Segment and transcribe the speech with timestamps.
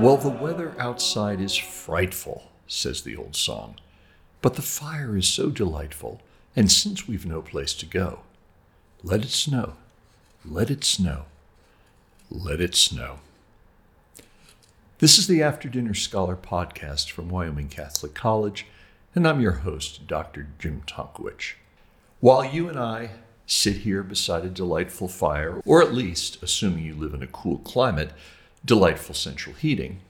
[0.00, 3.74] Well, the weather outside is frightful, says the old song,
[4.40, 6.20] but the fire is so delightful,
[6.54, 8.20] and since we've no place to go,
[9.02, 9.74] let it snow,
[10.44, 11.24] let it snow,
[12.30, 13.18] let it snow.
[14.98, 18.66] This is the After Dinner Scholar podcast from Wyoming Catholic College,
[19.16, 20.46] and I'm your host, Dr.
[20.60, 21.54] Jim Tonkowich.
[22.20, 23.10] While you and I
[23.48, 27.58] sit here beside a delightful fire, or at least, assuming you live in a cool
[27.58, 28.12] climate,
[28.64, 30.00] delightful central heating,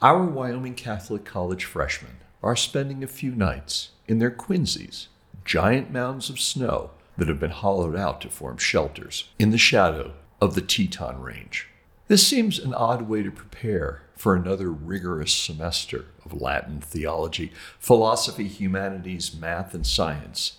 [0.00, 5.06] our Wyoming Catholic College freshmen are spending a few nights in their Quinzees,
[5.44, 10.12] giant mounds of snow that have been hollowed out to form shelters in the shadow
[10.40, 11.68] of the Teton Range.
[12.08, 18.48] This seems an odd way to prepare for another rigorous semester of Latin, theology, philosophy,
[18.48, 20.58] humanities, math, and science.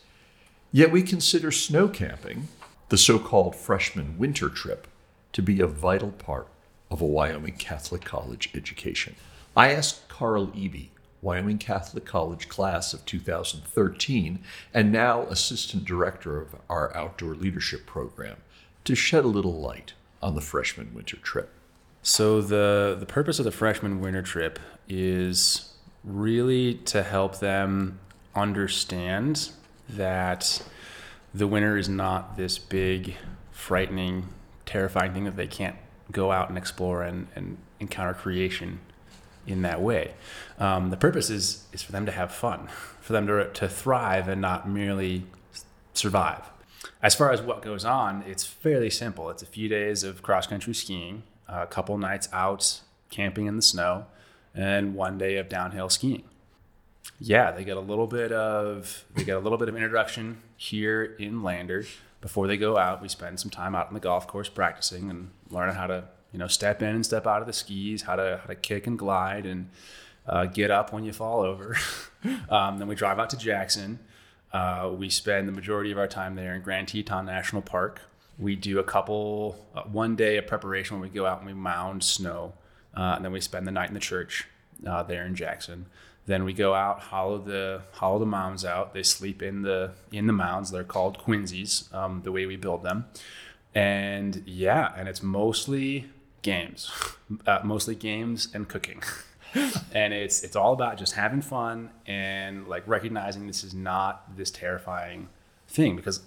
[0.72, 2.48] Yet we consider snow camping,
[2.90, 4.88] the so called freshman winter trip,
[5.34, 6.48] to be a vital part
[6.94, 9.16] of a Wyoming Catholic College education.
[9.58, 10.90] I asked Karl Eby,
[11.24, 14.40] Wyoming Catholic College class of 2013,
[14.76, 18.38] and now assistant director of our outdoor leadership program,
[18.86, 21.50] to shed a little light on the freshman winter trip.
[22.04, 28.00] So the the purpose of the freshman winter trip is really to help them
[28.36, 29.50] understand
[29.90, 30.62] that
[31.34, 33.16] the winter is not this big,
[33.52, 34.28] frightening,
[34.66, 35.78] terrifying thing that they can't
[36.14, 38.80] go out and explore and, and encounter creation
[39.46, 40.14] in that way.
[40.58, 42.70] Um, the purpose is is for them to have fun,
[43.02, 45.24] for them to to thrive and not merely
[45.94, 46.50] survive.
[47.02, 49.30] As far as what goes on, it's fairly simple.
[49.30, 53.62] It's a few days of cross country skiing, a couple nights out camping in the
[53.62, 54.06] snow,
[54.56, 56.24] and one day of downhill skiing.
[57.20, 61.16] Yeah, they get a little bit of they get a little bit of introduction here
[61.20, 61.86] in Lander
[62.24, 63.02] before they go out.
[63.02, 66.40] We spend some time out on the golf course practicing and learning how to you
[66.40, 68.98] know step in and step out of the skis, how to how to kick and
[68.98, 69.70] glide and
[70.26, 71.76] uh, get up when you fall over.
[72.50, 74.00] um, then we drive out to Jackson.
[74.54, 78.02] Uh, we spend the majority of our time there in Grand Teton National Park.
[78.40, 81.54] We do a couple, uh, one day of preparation when we go out and we
[81.54, 82.54] mound snow.
[82.96, 84.48] Uh, and then we spend the night in the church
[84.88, 85.88] uh, there in Jackson.
[86.26, 88.94] Then we go out, hollow the hollow the mounds out.
[88.94, 90.72] They sleep in the in the mounds.
[90.72, 93.06] They're called quinzees, um, the way we build them.
[93.76, 96.10] And yeah, and it's mostly
[96.42, 96.92] games,
[97.48, 99.04] uh, mostly games and cooking.
[99.94, 104.50] and it's it's all about just having fun and like recognizing this is not this
[104.50, 105.28] terrifying
[105.68, 106.22] thing because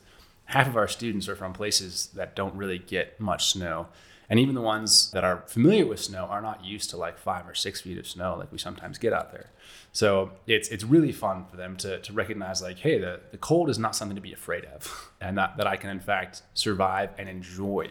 [0.46, 3.88] half of our students are from places that don't really get much snow
[4.28, 7.48] and even the ones that are familiar with snow are not used to like five
[7.48, 9.50] or six feet of snow like we sometimes get out there
[9.96, 13.70] so it's it's really fun for them to, to recognize like, hey, the, the cold
[13.70, 17.10] is not something to be afraid of, and that, that I can in fact survive
[17.16, 17.88] and enjoy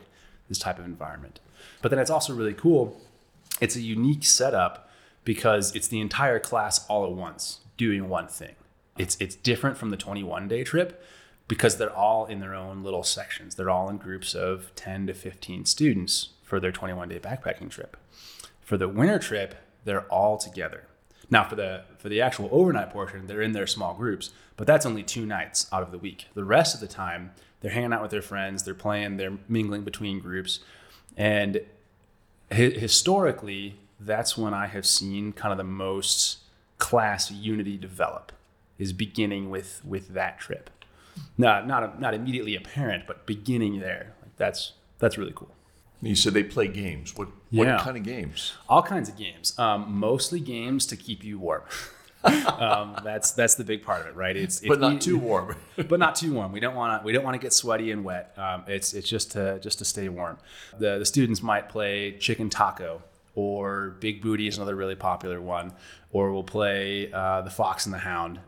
[0.48, 1.40] this type of environment.
[1.82, 3.02] But then it's also really cool.
[3.60, 4.88] It's a unique setup
[5.24, 8.54] because it's the entire class all at once doing one thing.
[9.00, 11.04] It's it's different from the 21 day trip
[11.48, 13.56] because they're all in their own little sections.
[13.56, 17.98] They're all in groups of 10 to 15 students for their 21 day backpacking trip.
[18.62, 20.86] For the winter trip, they're all together.
[21.30, 24.86] Now for the for the actual overnight portion, they're in their small groups, but that's
[24.86, 26.28] only two nights out of the week.
[26.34, 27.32] The rest of the time,
[27.62, 30.60] they're hanging out with their friends, they're playing, they're mingling between groups,
[31.18, 31.62] and
[32.52, 36.40] hi- historically, that's when I have seen kind of the most
[36.78, 38.32] class unity develop
[38.78, 40.70] is beginning with with that trip.
[41.38, 44.14] Not not not immediately apparent, but beginning there.
[44.22, 45.54] Like that's that's really cool.
[46.02, 47.16] You said they play games.
[47.16, 47.80] What what yeah.
[47.80, 48.54] kind of games?
[48.70, 49.58] All kinds of games.
[49.58, 51.64] Um, mostly games to keep you warm.
[52.24, 54.36] um, that's that's the big part of it, right?
[54.36, 55.56] It's, but not too warm.
[55.88, 56.52] but not too warm.
[56.52, 58.34] We don't want to we don't want to get sweaty and wet.
[58.38, 60.38] Um, it's it's just to just to stay warm.
[60.78, 63.02] The the students might play chicken taco
[63.36, 65.74] or Big Booty is another really popular one,
[66.12, 68.40] or we'll play uh, the Fox and the Hound,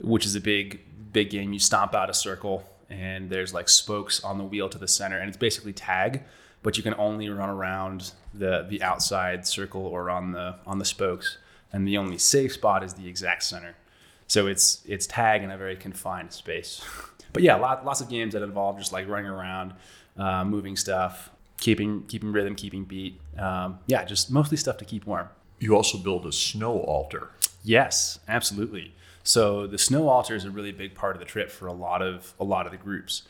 [0.00, 0.80] which is a big
[1.12, 1.52] big game.
[1.52, 5.18] You stomp out a circle and there's like spokes on the wheel to the center,
[5.18, 6.22] and it's basically tag
[6.62, 10.84] but you can only run around the the outside circle or on the on the
[10.84, 11.38] spokes,
[11.72, 13.74] and the only safe spot is the exact center.
[14.26, 16.84] So it's it's tag in a very confined space.
[17.32, 19.72] But yeah, lot, lots of games that involve just like running around,
[20.18, 23.20] uh, moving stuff, keeping keeping rhythm, keeping beat.
[23.38, 25.28] Um, yeah, just mostly stuff to keep warm.
[25.58, 27.30] You also build a snow altar.
[27.62, 28.94] Yes, absolutely.
[29.24, 32.02] So the snow altar is a really big part of the trip for a lot
[32.02, 33.22] of a lot of the groups.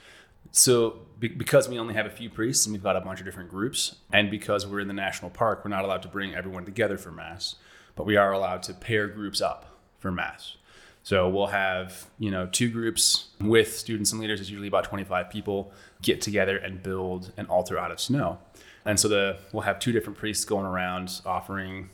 [0.50, 3.24] So, be- because we only have a few priests and we've got a bunch of
[3.24, 6.66] different groups, and because we're in the national park, we're not allowed to bring everyone
[6.66, 7.54] together for Mass,
[7.96, 10.56] but we are allowed to pair groups up for Mass.
[11.04, 15.30] So we'll have, you know, two groups with students and leaders, it's usually about 25
[15.30, 18.38] people, get together and build an altar out of snow.
[18.84, 21.90] And so the we'll have two different priests going around offering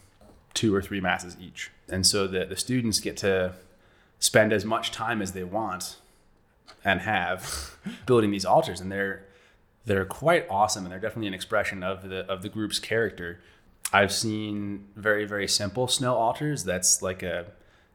[0.54, 1.70] two or three masses each.
[1.88, 3.54] And so the, the students get to
[4.18, 5.96] spend as much time as they want
[6.84, 8.80] and have building these altars.
[8.80, 9.24] And they're
[9.84, 13.40] they're quite awesome and they're definitely an expression of the of the group's character.
[13.92, 17.46] I've seen very, very simple snow altars that's like a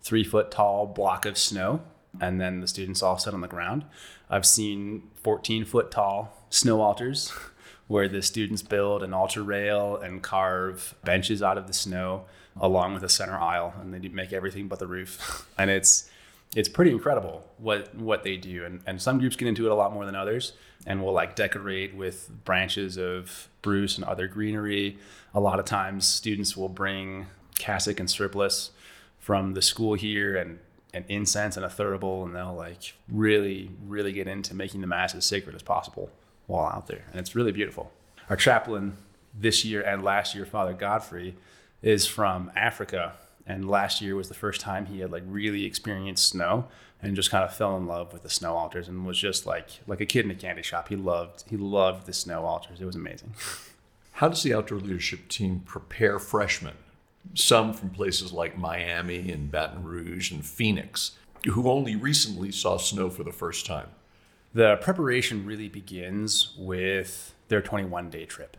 [0.01, 1.81] three foot tall block of snow
[2.19, 3.85] and then the students all sit on the ground.
[4.29, 7.31] I've seen 14 foot tall snow altars
[7.87, 12.25] where the students build an altar rail and carve benches out of the snow
[12.59, 15.47] along with a center aisle and they make everything but the roof.
[15.57, 16.09] and it's
[16.55, 18.65] it's pretty incredible what what they do.
[18.65, 20.53] And, and some groups get into it a lot more than others
[20.85, 24.97] and will like decorate with branches of spruce and other greenery.
[25.33, 27.27] A lot of times students will bring
[27.57, 28.71] cassock and surplice
[29.19, 30.59] from the school here and
[30.93, 35.15] an incense and a thurible and they'll like really really get into making the mass
[35.15, 36.11] as sacred as possible
[36.45, 37.05] while out there.
[37.11, 37.91] And it's really beautiful.
[38.29, 38.97] Our chaplain
[39.33, 41.35] this year and last year father godfrey
[41.83, 43.13] is from africa.
[43.45, 46.65] And last year was the first time he had like really experienced snow
[47.03, 49.67] and just kind of fell in love with the snow altars and was just like
[49.85, 50.87] like a kid in a candy shop.
[50.87, 52.79] He loved he loved the snow altars.
[52.81, 53.33] It was amazing.
[54.13, 56.75] How does the outdoor leadership team prepare freshmen?
[57.33, 63.09] Some from places like Miami and Baton Rouge and Phoenix, who only recently saw snow
[63.09, 63.89] for the first time.
[64.53, 68.55] The preparation really begins with their 21 day trip.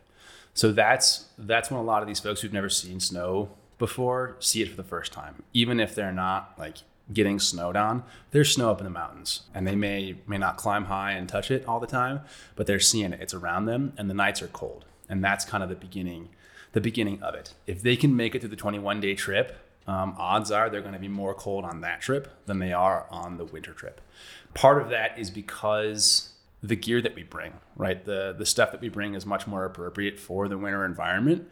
[0.54, 4.62] So that's that's when a lot of these folks who've never seen snow before see
[4.62, 5.42] it for the first time.
[5.52, 6.78] Even if they're not like
[7.12, 10.86] getting snowed on, there's snow up in the mountains and they may may not climb
[10.86, 12.20] high and touch it all the time,
[12.56, 13.20] but they're seeing it.
[13.20, 14.84] It's around them and the nights are cold.
[15.08, 16.30] And that's kind of the beginning
[16.72, 17.54] the beginning of it.
[17.66, 20.94] If they can make it through the 21 day trip, um, odds are they're going
[20.94, 24.00] to be more cold on that trip than they are on the winter trip.
[24.54, 26.30] Part of that is because
[26.64, 28.04] the gear that we bring, right?
[28.04, 31.48] The the stuff that we bring is much more appropriate for the winter environment.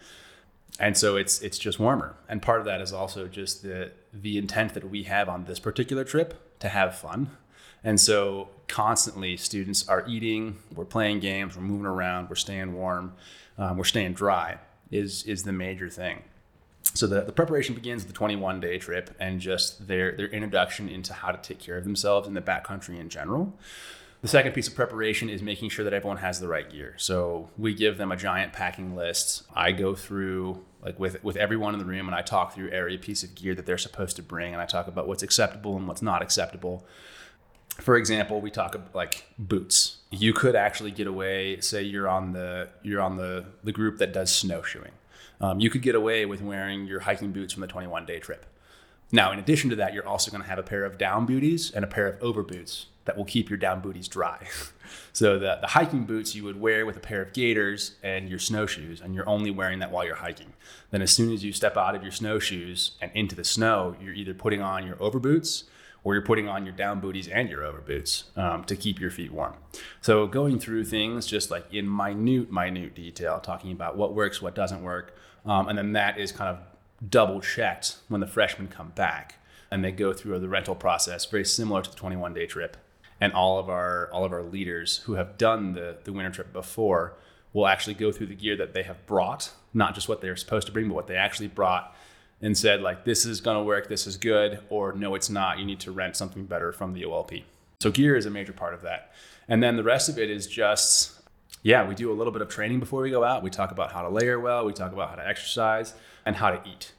[0.80, 2.16] And so it's it's just warmer.
[2.28, 5.58] And part of that is also just the the intent that we have on this
[5.58, 7.30] particular trip to have fun.
[7.84, 13.14] And so constantly students are eating, we're playing games, we're moving around, we're staying warm,
[13.58, 14.58] um, we're staying dry
[14.90, 16.22] is is the major thing.
[16.94, 21.12] So the, the preparation begins the 21 day trip and just their their introduction into
[21.12, 23.52] how to take care of themselves in the backcountry in general.
[24.22, 26.94] The second piece of preparation is making sure that everyone has the right gear.
[26.96, 29.42] So we give them a giant packing list.
[29.52, 32.96] I go through like with with everyone in the room and I talk through every
[32.98, 35.88] piece of gear that they're supposed to bring and I talk about what's acceptable and
[35.88, 36.86] what's not acceptable.
[37.80, 39.98] For example, we talk about like boots.
[40.10, 41.60] You could actually get away.
[41.60, 44.92] Say you're on the you're on the the group that does snowshoeing.
[45.40, 48.46] Um, you could get away with wearing your hiking boots from the 21 day trip.
[49.10, 51.72] Now, in addition to that, you're also going to have a pair of down booties
[51.72, 54.46] and a pair of over boots that will keep your down booties dry.
[55.12, 58.38] so the, the hiking boots you would wear with a pair of gaiters and your
[58.38, 60.52] snowshoes, and you're only wearing that while you're hiking.
[60.90, 64.14] Then as soon as you step out of your snowshoes and into the snow, you're
[64.14, 65.64] either putting on your overboots
[66.04, 69.32] or you're putting on your down booties and your overboots um, to keep your feet
[69.32, 69.54] warm.
[70.00, 74.54] So going through things just like in minute, minute detail, talking about what works, what
[74.54, 76.58] doesn't work, um, and then that is kind of
[77.08, 79.36] double checked when the freshmen come back
[79.70, 82.76] and they go through the rental process, very similar to the 21 day trip.
[83.22, 86.52] And all of our all of our leaders who have done the the winter trip
[86.52, 87.14] before
[87.52, 90.66] will actually go through the gear that they have brought, not just what they're supposed
[90.66, 91.94] to bring, but what they actually brought
[92.40, 95.60] and said like this is going to work this is good or no it's not.
[95.60, 97.44] You need to rent something better from the olp
[97.80, 99.12] so gear is a major part of that.
[99.48, 101.12] And then the rest of it is just
[101.62, 103.44] yeah we do a little bit of training before we go out.
[103.44, 104.64] We talk about how to layer well.
[104.64, 105.94] We talk about how to exercise
[106.26, 106.92] and how to eat.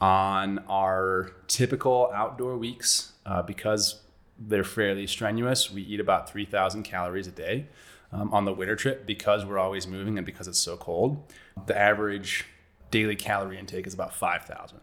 [0.00, 4.00] On our typical outdoor weeks uh, because
[4.40, 7.66] they're fairly strenuous we eat about 3000 calories a day
[8.12, 11.22] um, on the winter trip because we're always moving and because it's so cold
[11.66, 12.46] the average
[12.90, 14.80] daily calorie intake is about 5,000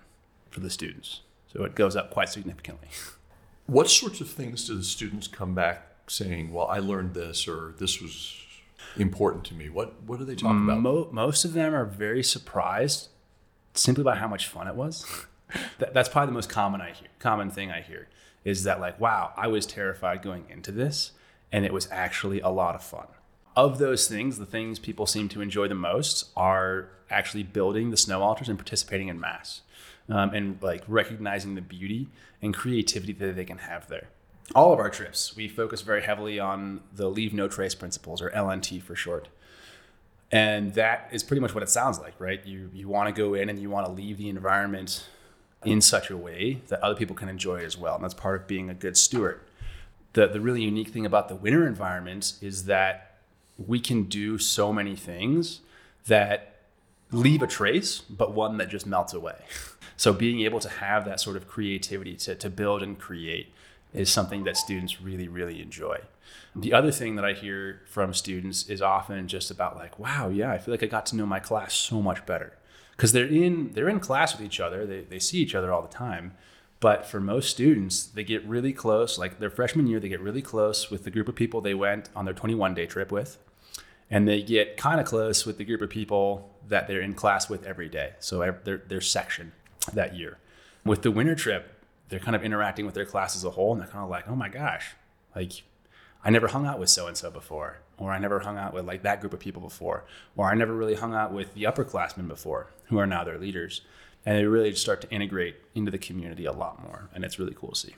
[0.50, 1.22] for the students.
[1.52, 2.90] So it goes up quite significantly.
[3.70, 7.76] What sorts of things do the students come back saying, well, I learned this or
[7.80, 8.42] this was
[8.96, 9.68] important to me?
[9.68, 10.80] What, what do they talk about?
[10.80, 13.10] Mo- most of them are very surprised
[13.74, 15.06] simply by how much fun it was.
[15.80, 18.08] that, that's probably the most common I hear, common thing I hear
[18.44, 21.12] is that like, wow, I was terrified going into this
[21.51, 23.08] and it was actually a lot of fun
[23.58, 27.98] of those things, the things people seem to enjoy the most are actually building the
[27.98, 29.62] snow altars and participating in mass,
[30.10, 32.08] um, and like recognizing the beauty
[32.39, 34.10] and creativity that they can have there.
[34.53, 38.29] All of our trips, we focus very heavily on the leave no trace principles, or
[38.29, 39.27] LNT for short.
[40.32, 42.46] And that is pretty much what it sounds like, right?
[42.46, 45.08] You you want to go in and you want to leave the environment
[45.66, 47.96] in such a way that other people can enjoy as well.
[47.96, 49.42] And that's part of being a good steward.
[50.14, 53.18] The the really unique thing about the winter environment is that
[53.58, 55.62] we can do so many things
[56.06, 56.58] that
[57.12, 59.38] leave a trace, but one that just melts away.
[60.00, 63.52] So being able to have that sort of creativity to, to build and create
[63.96, 66.02] is something that students really, really enjoy.
[66.56, 70.52] The other thing that I hear from students is often just about like, wow, yeah,
[70.52, 72.57] I feel like I got to know my class so much better.
[72.98, 75.82] Because they're in they're in class with each other, they, they see each other all
[75.82, 76.34] the time.
[76.80, 80.42] But for most students, they get really close, like their freshman year, they get really
[80.42, 83.38] close with the group of people they went on their 21 day trip with.
[84.10, 87.50] And they get kind of close with the group of people that they're in class
[87.50, 88.13] with every day.
[88.20, 89.54] So their, their section
[89.94, 90.38] that year.
[90.86, 93.82] With the winter trip, they're kind of interacting with their class as a whole and
[93.82, 94.96] they're kind of like, oh my gosh,
[95.36, 95.63] like
[96.24, 98.86] I never hung out with so and so before, or I never hung out with
[98.86, 100.04] like that group of people before,
[100.36, 103.82] or I never really hung out with the upperclassmen before, who are now their leaders.
[104.25, 107.10] And they really start to integrate into the community a lot more.
[107.13, 107.96] And it's really cool to see.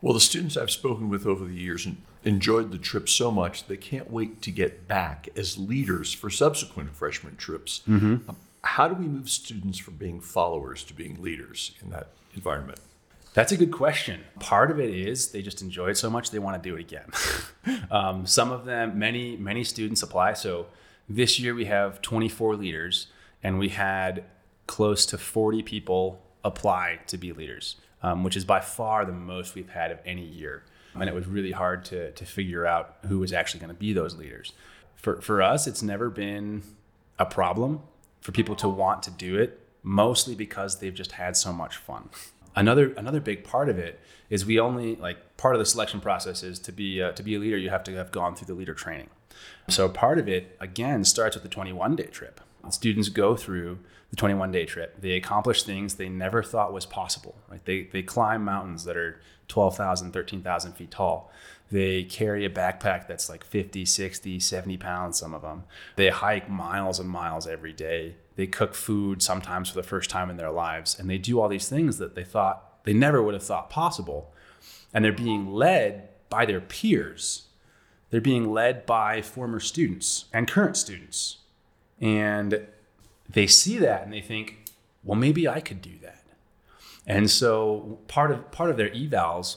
[0.00, 1.86] Well, the students I've spoken with over the years
[2.24, 6.94] enjoyed the trip so much they can't wait to get back as leaders for subsequent
[6.94, 7.82] freshman trips.
[7.88, 8.28] Mm-hmm.
[8.28, 12.80] Um, how do we move students from being followers to being leaders in that environment?
[13.36, 14.24] That's a good question.
[14.40, 16.80] Part of it is they just enjoy it so much they want to do it
[16.80, 17.84] again.
[17.90, 20.32] um, some of them, many, many students apply.
[20.32, 20.68] So
[21.06, 23.08] this year we have 24 leaders,
[23.42, 24.24] and we had
[24.66, 29.54] close to 40 people apply to be leaders, um, which is by far the most
[29.54, 30.62] we've had of any year.
[30.94, 33.92] And it was really hard to, to figure out who was actually going to be
[33.92, 34.54] those leaders.
[34.94, 36.62] For, for us, it's never been
[37.18, 37.82] a problem
[38.22, 42.08] for people to want to do it, mostly because they've just had so much fun.
[42.56, 46.42] Another another big part of it is we only like part of the selection process
[46.42, 48.54] is to be uh, to be a leader you have to have gone through the
[48.54, 49.10] leader training.
[49.68, 52.40] So part of it again starts with the 21 day trip.
[52.70, 53.78] Students go through
[54.10, 55.00] the 21 day trip.
[55.00, 57.36] They accomplish things they never thought was possible.
[57.50, 57.64] Right?
[57.64, 61.30] They they climb mountains that are 12,000, 13,000 feet tall.
[61.70, 65.64] They carry a backpack that's like 50, 60, 70 pounds, some of them.
[65.96, 68.16] They hike miles and miles every day.
[68.36, 70.98] They cook food sometimes for the first time in their lives.
[70.98, 74.32] And they do all these things that they thought they never would have thought possible.
[74.94, 77.48] And they're being led by their peers.
[78.10, 81.38] They're being led by former students and current students.
[82.00, 82.66] And
[83.28, 84.70] they see that and they think,
[85.02, 86.24] well, maybe I could do that.
[87.06, 89.56] And so part of part of their evals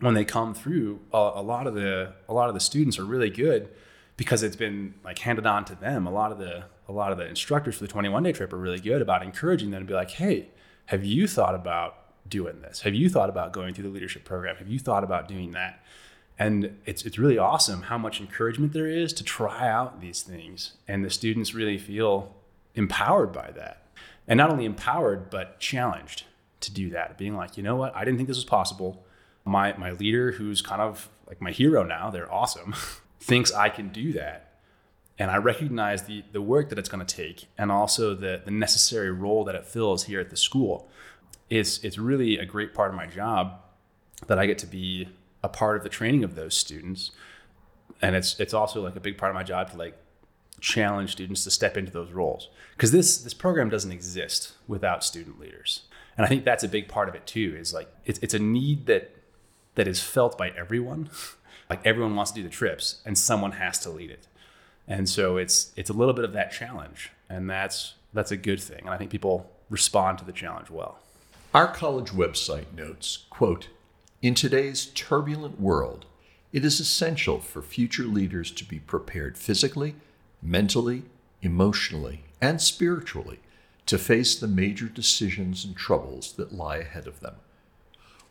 [0.00, 3.30] when they come through, a, lot of the a lot of the students are really
[3.30, 3.70] good
[4.16, 6.06] because it's been like handed on to them.
[6.06, 8.58] A lot of the a lot of the instructors for the 21 day trip are
[8.58, 10.48] really good about encouraging them to be like, hey,
[10.86, 11.96] have you thought about
[12.28, 12.82] doing this?
[12.82, 14.56] Have you thought about going through the leadership program?
[14.56, 15.82] Have you thought about doing that?
[16.38, 20.72] And it's it's really awesome how much encouragement there is to try out these things,
[20.88, 22.34] and the students really feel
[22.74, 23.86] empowered by that,
[24.26, 26.24] and not only empowered but challenged
[26.60, 27.16] to do that.
[27.16, 29.04] Being like, you know what, I didn't think this was possible.
[29.44, 32.74] My my leader who's kind of like my hero now they're awesome
[33.20, 34.58] thinks i can do that.
[35.18, 38.50] And i recognize the the work that it's going to take and also the the
[38.50, 40.88] necessary role that it fills here at the school.
[41.48, 43.60] It's it's really a great part of my job
[44.26, 45.08] that i get to be
[45.44, 47.12] a part of the training of those students
[48.02, 49.96] and it's it's also like a big part of my job to like
[50.60, 55.38] challenge students to step into those roles because this this program doesn't exist without student
[55.38, 55.82] leaders
[56.16, 58.38] and i think that's a big part of it too is like it's, it's a
[58.38, 59.14] need that
[59.74, 61.10] that is felt by everyone.
[61.70, 64.26] like everyone wants to do the trips, and someone has to lead it.
[64.86, 68.60] And so it's it's a little bit of that challenge, and that's that's a good
[68.60, 68.80] thing.
[68.80, 70.98] And I think people respond to the challenge well.
[71.52, 73.68] Our college website notes, quote,
[74.24, 76.06] in today's turbulent world,
[76.50, 79.96] it is essential for future leaders to be prepared physically,
[80.40, 81.02] mentally,
[81.42, 83.38] emotionally, and spiritually
[83.84, 87.34] to face the major decisions and troubles that lie ahead of them.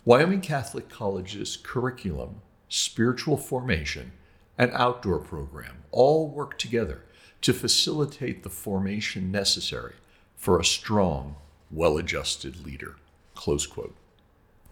[0.03, 4.13] Wyoming Catholic College's curriculum, spiritual formation,
[4.57, 7.03] and outdoor program all work together
[7.41, 9.93] to facilitate the formation necessary
[10.35, 11.35] for a strong,
[11.69, 12.95] well adjusted leader.
[13.35, 13.95] Close quote.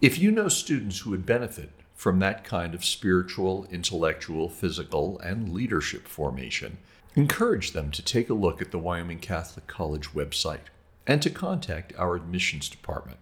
[0.02, 5.54] If you know students who would benefit from that kind of spiritual, intellectual, physical, and
[5.54, 6.78] leadership formation,
[7.14, 10.72] encourage them to take a look at the Wyoming Catholic College website
[11.06, 13.18] and to contact our admissions department.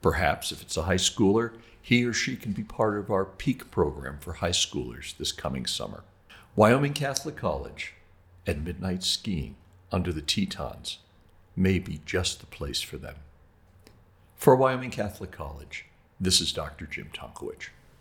[0.00, 3.70] Perhaps if it's a high schooler, he or she can be part of our PEAK
[3.70, 6.04] program for high schoolers this coming summer.
[6.56, 7.92] Wyoming Catholic College
[8.46, 9.56] and midnight skiing
[9.92, 11.00] under the Tetons
[11.54, 13.16] may be just the place for them.
[14.36, 15.84] For Wyoming Catholic College,
[16.24, 16.86] this is Dr.
[16.86, 17.68] Jim Tonkowich.